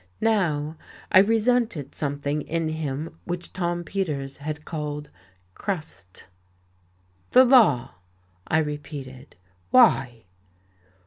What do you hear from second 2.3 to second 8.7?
in him which Tom Peters had called "crust." "The law!" I